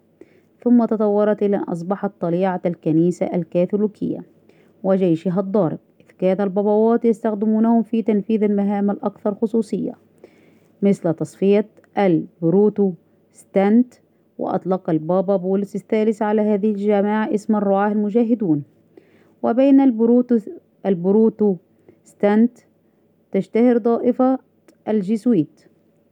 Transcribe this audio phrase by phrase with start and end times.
[0.63, 4.20] ثم تطورت إلى أن أصبحت طليعة الكنيسة الكاثوليكية
[4.84, 5.79] وجيشها الضارب.
[6.22, 9.94] إذ كان البابوات يستخدمونهم في تنفيذ المهام الأكثر خصوصية
[10.82, 13.94] مثل تصفية البروتوستانت
[14.38, 18.63] وأطلق البابا بولس الثالث على هذه الجماعة اسم الرعاة المجاهدون.
[19.44, 20.38] وبين البروتو
[20.86, 22.58] البروتوستانت
[23.32, 24.40] تشتهر طائفة
[24.88, 25.62] الجيسويت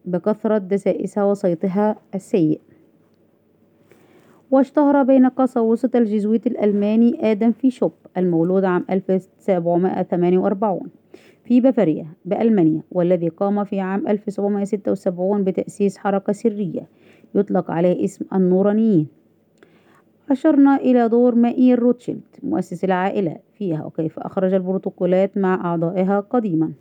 [0.06, 2.62] بكثرة دسائسها وصيتها السيء.
[4.52, 10.82] واشتهر بين قساوسة الجيزويت الألماني آدم فايسهاوبت المولود عام 1748
[11.46, 16.88] في بافاريا بألمانيا والذي قام في عام 1776 بتأسيس حركة سرية
[17.36, 19.08] يطلق عليه اسم النورانيين.
[20.32, 26.72] أشرنا إلى دور مائير روتشيلد مؤسس العائلة فيها وكيف أخرج البروتوكولات مع أعضائها قديما.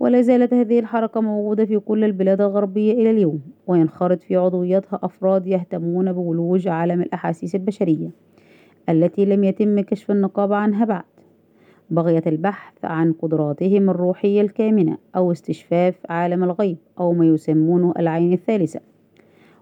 [0.00, 5.46] ولا زالت هذه الحركة موجودة في كل البلاد الغربية إلى اليوم وينخرط في عضويتها أفراد
[5.46, 8.10] يهتمون بولوج عالم الأحاسيس البشرية
[8.88, 11.04] التي لم يتم كشف النقاب عنها بعد.
[11.90, 18.80] بغية البحث عن قدراتهم الروحية الكامنة أو استشفاف عالم الغيب أو ما يسمونه العين الثالثة.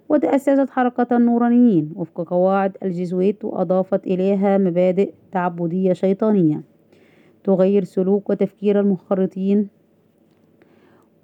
[0.09, 6.63] وتأسست حركة النورانيين وفق قواعد الجزويت وأضافت إليها مبادئ تعبدية شيطانية
[7.45, 9.69] تغير سلوك وتفكير المنخرطين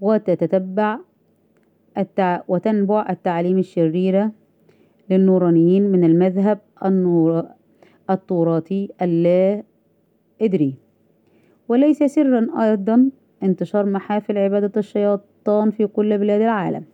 [0.00, 0.98] وتتتبع
[1.98, 2.40] التع...
[2.48, 4.32] وتنبع التعاليم الشريرة
[5.10, 7.44] للنورانيين من المذهب النور...
[8.10, 9.62] التراثي اللا
[10.42, 10.74] إدري.
[11.68, 13.10] وليس سرا أيضا
[13.42, 16.84] انتشار محافل عبادة الشيطان في كل بلاد العالم.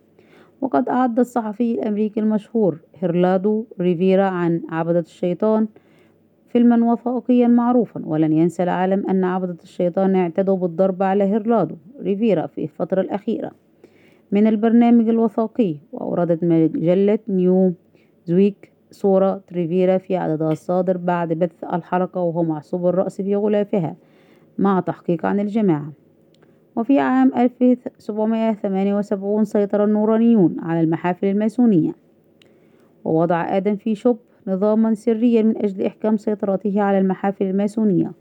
[0.61, 5.69] وقد أعد الصحفي الأمريكي المشهور هيرلادو ريفيرا عن عبدة الشيطان
[6.49, 12.62] فيلما وثائقيا معروفا ولن ينسى العالم أن عبدة الشيطان اعتدوا بالضرب على هيرلادو ريفيرا في
[12.62, 13.51] الفترة الأخيرة.
[14.33, 17.73] من البرنامج الوثائقي وأوردت مجلة نيو
[18.25, 23.97] زويك صورة ريفيرا في عددها الصادر بعد بث الحلقة وهو معصوب الرأس في غلافها
[24.59, 25.93] مع تحقيق عن الجماعة.
[26.77, 31.93] وفي عام 1778 سيطر النورانيون على المحافل الماسونية.
[33.05, 38.12] ووضع آدم في شوب نظاما سريا من أجل إحكام سيطرته على المحافل الماسونية.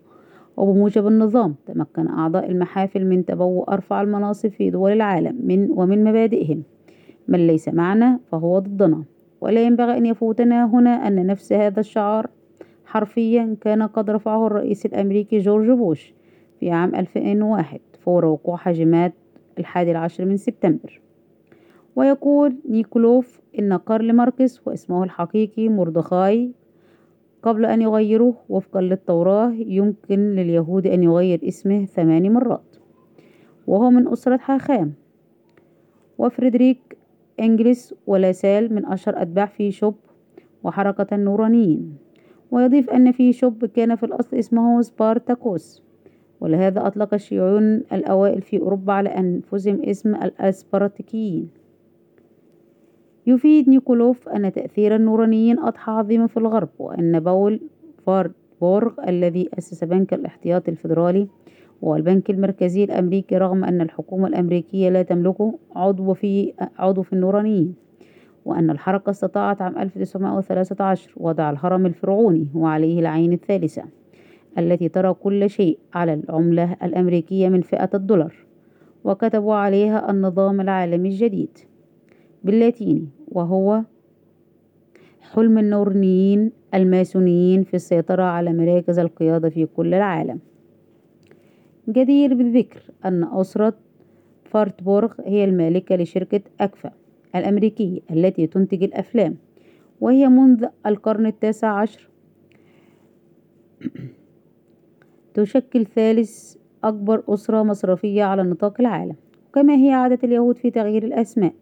[0.57, 6.63] وبموجب النظام تمكن أعضاء المحافل من تبوء أرفع المناصب في دول العالم من ومن مبادئهم.
[7.27, 9.03] من ليس معنا فهو ضدنا.
[9.41, 12.27] ولا ينبغي أن يفوتنا هنا أن نفس هذا الشعار
[12.85, 16.13] حرفيا كان قد رفعه الرئيس الأمريكي جورج بوش
[16.59, 19.13] في عام 2001 فور وقوع هجمات
[19.59, 21.01] الحادي العشر من سبتمبر.
[21.95, 26.51] ويقول نيكولوف إن كارل ماركس واسمه الحقيقي مردخاي
[27.43, 32.75] قبل أن يغيروه وفقا للتوراة يمكن لليهود أن يغير اسمه ثمان مرات
[33.67, 34.93] وهو من أسرة حاخام.
[36.17, 36.97] وفريدريك
[37.39, 39.95] إنجلس ولاسال من أشهر أتباع في شوب
[40.63, 41.97] وحركة النورانيين
[42.51, 45.83] ويضيف أن في شوب كان في الأصل اسمه سبارتاكوس
[46.41, 47.63] ولهذا أطلق الشيوعيون
[47.93, 51.49] الأوائل في أوروبا على أنفسهم اسم الأسبارتيكيين.
[53.27, 57.59] يفيد نيكولوف أن تأثير النورانيين أضحى عظيما في الغرب وأن باول
[58.05, 61.27] فاربورغ الذي أسس بنك الاحتياط الفيدرالي
[61.81, 67.75] والبنك المركزي الأمريكي رغم أن الحكومة الأمريكية لا تملكه عضو في عضو في النورانيين
[68.45, 73.83] وأن الحركة استطاعت عام 1913 وضع الهرم الفرعوني وعليه العين الثالثة
[74.57, 78.33] التي ترى كل شيء على العملة الأمريكية من فئة الدولار
[79.03, 81.57] وكتبوا عليها النظام العالمي الجديد.
[82.45, 83.81] باللاتيني وهو
[85.21, 90.39] حلم النورنيين الماسونيين في السيطرة على مراكز القيادة في كل العالم.
[91.89, 93.73] جدير بالذكر أن أسرة
[94.43, 96.91] فارتبورغ هي المالكة لشركة أكفا
[97.35, 99.35] الأمريكية التي تنتج الأفلام
[100.01, 102.09] وهي منذ القرن التاسع عشر.
[105.33, 109.15] تشكل ثالث أكبر أسرة مصرفية على نطاق العالم
[109.53, 111.53] كما هي عادة اليهود في تغيير الأسماء.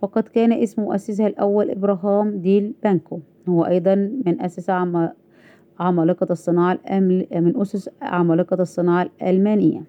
[0.00, 3.18] فقد كان اسم مؤسسها الأول إبراهام ديل بانكو.
[3.48, 3.94] هو أيضا
[4.26, 5.08] من أسس عم...
[5.80, 6.78] عمالقة الصناعة.
[7.32, 9.82] من أسس عمالقة الصناعة الألمانية.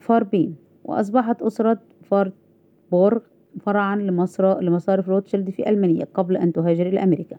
[0.00, 0.56] فاربين.
[0.84, 3.20] وأصبحت أسرة فاربورغ
[3.60, 4.60] فرعا لمصر...
[4.60, 7.36] لمصارف روتشيلد في ألمانيا قبل أن تهاجر إلى أمريكا.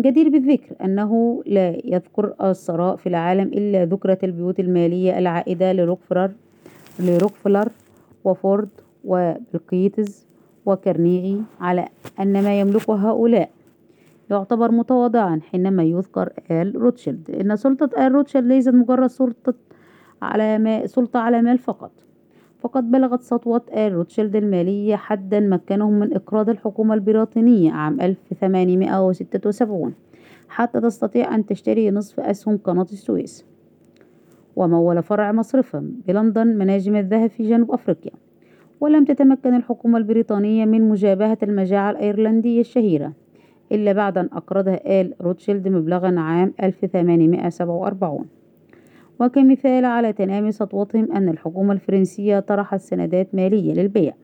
[0.00, 6.32] جدير بالذكر أنه لا يذكر الثراء في العالم إلا ذكرت البيوت المالية العائدة لروكفلر
[7.00, 7.68] لروكفلر
[8.24, 8.68] وفورد
[9.04, 10.25] وبلقيتز
[10.66, 11.88] وكارنيغي على
[12.20, 13.50] أن ما يملكه هؤلاء.
[14.30, 17.30] يعتبر متواضعا حينما يذكر آل روتشيلد.
[17.30, 19.54] إن سلطة آل روتشيلد ليست مجرد سلطة
[20.22, 21.90] على ما سلطة على مال فقط.
[22.60, 29.94] فقد بلغت سطوة آل روتشيلد المالية حدا مكنهم من إقراض الحكومة البريطانية عام 1876
[30.48, 33.44] حتى تستطيع أن تشتري نصف أسهم قناة السويس.
[34.56, 35.90] ومول فرع مصرفا.
[36.08, 38.12] بلندن مناجم الذهب في جنوب أفريقيا.
[38.80, 43.12] ولم تتمكن الحكومة البريطانية من مجابهة المجاعة الأيرلندية الشهيرة
[43.72, 48.26] إلا بعد أن أقرضها آل روتشيلد مبلغا عام 1847
[49.20, 54.14] وكمثال على تنامي سطوتهم أن الحكومة الفرنسية طرحت سندات مالية للبيع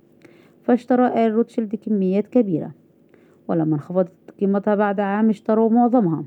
[0.63, 2.71] فاشترى آل روتشيلد كميات كبيرة
[3.49, 6.25] ولما انخفضت قيمتها بعد عام اشتروا معظمها.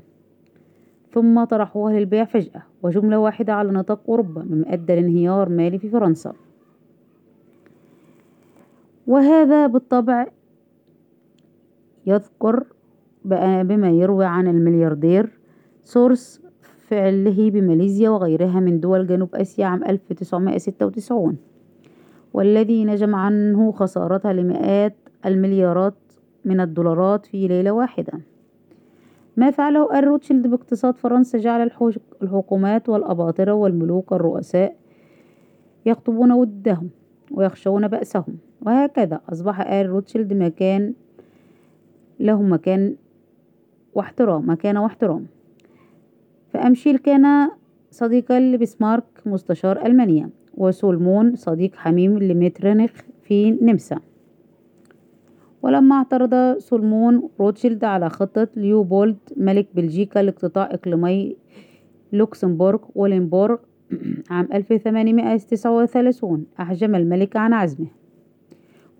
[1.12, 6.32] ثم طرحوها للبيع فجأة وجملة واحدة على نطاق أوروبا مما أدى لانهيار مالي في فرنسا.
[9.06, 10.26] وهذا بالطبع
[12.06, 12.64] يذكر
[13.64, 15.38] بما يروي عن الملياردير
[15.84, 16.40] سورس
[16.88, 21.36] فعله بماليزيا وغيرها من دول جنوب آسيا عام 1996
[22.34, 25.94] والذي نجم عنه خسارتها لمئات المليارات
[26.44, 28.12] من الدولارات في ليلة واحدة.
[29.36, 31.70] ما فعله الروتشيلد باقتصاد فرنسا جعل
[32.22, 34.76] الحكومات والأباطرة والملوك الرؤساء
[35.86, 36.90] يخطبون ودهم
[37.30, 38.38] ويخشون بأسهم.
[38.62, 39.20] وهكذا.
[39.32, 40.94] أصبح آل روتشيلد مكان
[42.20, 42.96] له مكان
[43.94, 45.26] واحترام مكانة واحترام.
[46.52, 47.50] فأمشيل كان
[47.90, 52.90] صديقا لبسمارك مستشار ألمانيا وسولمون صديق حميم لميترنخ
[53.22, 54.00] في نمسا.
[55.62, 61.36] ولما اعترض سولمون روتشيلد على خطة ليوبولد ملك بلجيكا لاقتطاع إقليمي
[62.12, 63.56] لوكسمبورغ وليمبورغ
[64.30, 67.86] عام 1839 أحجم الملك عن عزمه.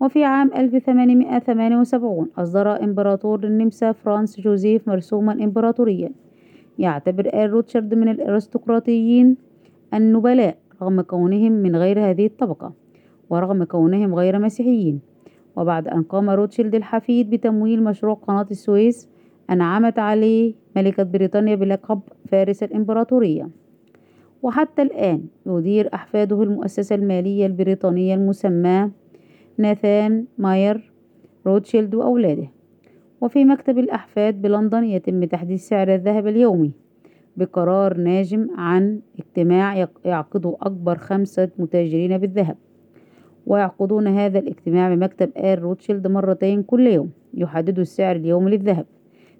[0.01, 6.11] وفي عام 1878 أصدر إمبراطور النمسا فرانس جوزيف مرسوما إمبراطوريا.
[6.79, 9.37] يعتبر آل روتشيلد من الأرستقراطيين
[9.95, 12.73] النبلاء رغم كونهم من غير هذه الطبقة
[13.31, 15.01] ورغم كونهم غير مسيحيين.
[15.57, 19.09] وبعد أن قام روتشيلد الحفيد بتمويل مشروع قناة السويس
[19.51, 23.49] أنعمت عليه ملكة بريطانيا بلقب فارس الإمبراطورية.
[24.43, 28.91] وحتى الآن يدير أحفاده المؤسسة المالية البريطانية المسماة
[29.59, 30.93] ناثان ماير
[31.47, 32.49] روتشيلد وأولاده.
[33.21, 36.73] وفي مكتب الأحفاد بلندن يتم تحديد سعر الذهب اليومي
[37.37, 42.57] بقرار ناجم عن اجتماع يعقده أكبر خمسة متاجرين بالذهب.
[43.47, 48.87] ويعقدون هذا الاجتماع بمكتب آل روتشيلد مرتين كل يوم يحددوا السعر اليومي للذهب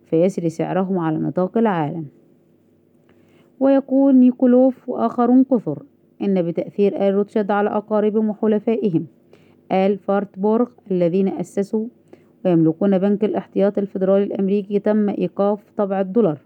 [0.07, 2.07] فيسري سعرهم على نطاق العالم.
[3.61, 5.83] ويقول نيكولوف وآخرون كثر
[6.23, 9.07] إن بتأثير آل روتشيلد على أقاربهم وحلفائهم.
[9.73, 11.87] آل فارتبورغ الذين أسسوا
[12.45, 16.39] ويملكون بنك الاحتياط الفيدرالي الأمريكي تم إيقاف طبع الدولار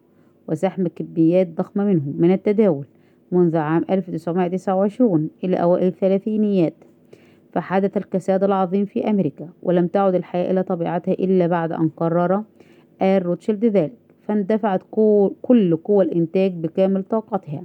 [0.49, 2.87] وسحب كميات ضخمة منه من التداول
[3.33, 6.75] منذ عام 1929 إلى أوائل الثلاثينيات
[7.53, 12.43] فحدث الكساد العظيم في أمريكا ولم تعد الحياة إلى طبيعتها إلا بعد أن قرر
[13.03, 13.93] آل روتشيلد ذلك
[14.23, 14.83] فاندفعت
[15.43, 17.63] كل قوى الإنتاج بكامل طاقتها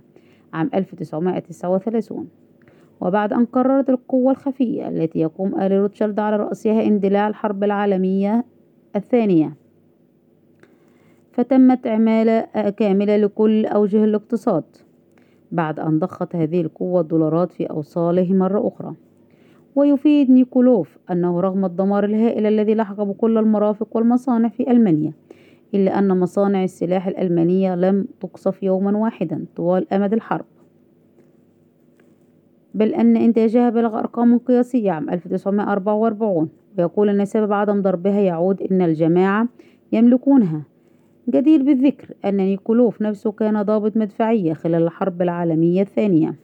[0.53, 2.27] عام 1939
[3.01, 8.45] وبعد أن قررت القوة الخفية التي يقوم آل روتشيلد على رأسها اندلاع الحرب العالمية
[8.95, 9.53] الثانية.
[11.31, 14.63] فتمت عمالة كاملة لكل أوجه الاقتصاد
[15.51, 18.93] بعد أن ضخت هذه القوة الدولارات في أوصاله مرة أخرى
[19.75, 25.13] ويفيد نيكولوف أنه رغم الدمار الهائل الذي لحق بكل المرافق والمصانع في ألمانيا
[25.73, 30.45] إلا أن مصانع السلاح الألمانية لم تقصف يوما واحدا طوال أمد الحرب.
[32.75, 38.81] بل أن إنتاجها بلغ أرقام قياسية عام 1944 ويقول أن سبب عدم ضربها يعود إن
[38.81, 39.47] الجماعة
[39.91, 40.61] يملكونها.
[41.29, 46.35] جدير بالذكر أن نيكولوف نفسه كان ضابط مدفعية خلال الحرب العالمية الثانية.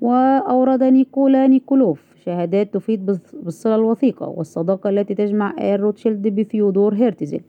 [0.00, 7.40] وأورد نيكولا نيكولوف شهادات تفيد بالصلة الوثيقة والصداقة التي تجمع آل روتشيلد بثيودور هيرتزل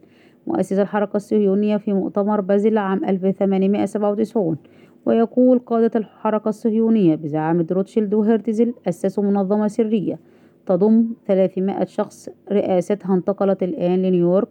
[0.47, 4.57] مؤسس الحركة الصهيونية في مؤتمر بازل عام 1897
[5.05, 10.19] ويقول قادة الحركة الصهيونية بزعامة روتشيلد وهيرتزل أسسوا منظمة سرية
[10.65, 14.49] تضم 300 شخص رئاستها انتقلت الآن لنيويورك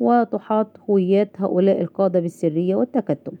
[0.00, 3.32] وتحاط هويات هؤلاء القادة بالسرية والتكتم.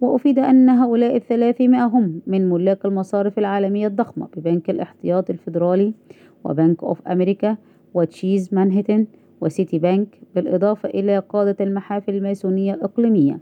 [0.00, 5.94] وأفيد أن هؤلاء الثلاثمائة هم من ملاك المصارف العالمية الضخمة ببنك الاحتياط الفيدرالي
[6.44, 7.56] وبنك أوف أمريكا
[7.94, 9.06] وتشيز مانهتن
[9.40, 13.38] وسيتي بانك بالإضافة إلى قادة المحافل الماسونية الإقليمية.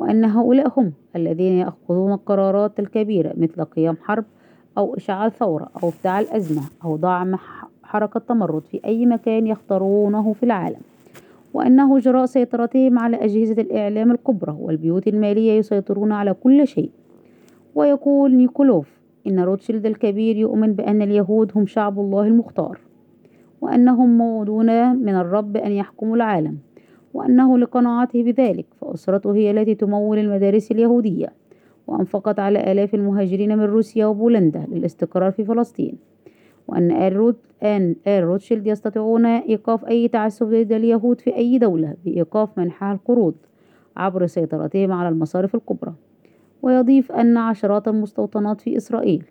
[0.00, 4.24] وأن هؤلاء هم الذين يأخذون القرارات الكبيرة مثل قيام حرب
[4.78, 7.36] أو إشعال ثورة أو افتعال أزمة أو دعم
[7.82, 10.80] حركة تمرد في أي مكان يختارونه في العالم.
[11.54, 16.90] وأنه جراء سيطرتهم على أجهزة الإعلام الكبرى والبيوت المالية يسيطرون على كل شيء.
[17.74, 22.78] ويقول نيكولوف إن روتشيلد الكبير يؤمن بأن اليهود هم شعب الله المختار
[23.60, 26.58] وأنهم موعودون من الرب أن يحكموا العالم.
[27.14, 31.32] وأنه لقناعته بذلك فأسرته هي التي تمول المدارس اليهودية.
[31.86, 35.98] وأنفقت على آلاف المهاجرين من روسيا وبولندا للاستقرار في فلسطين.
[36.68, 42.58] وأن آل, آن آل روتشيلد يستطيعون إيقاف أي تعسف ضد اليهود في أي دولة بإيقاف
[42.58, 43.34] منحها القروض
[43.96, 45.92] عبر سيطرتهم على المصارف الكبرى.
[46.62, 49.24] ويضيف أن عشرات المستوطنات في إسرائيل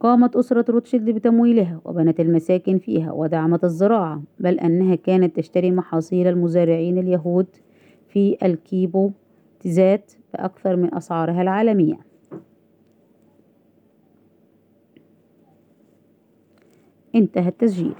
[0.00, 6.98] قامت أسرة روتشيلد بتمويلها وبنت المساكن فيها ودعمت الزراعة بل أنها كانت تشتري محاصيل المزارعين
[6.98, 7.46] اليهود
[8.08, 11.98] في الكيبوتزات بأكثر من أسعارها العالمية.
[17.14, 17.94] انتهى التسجيل.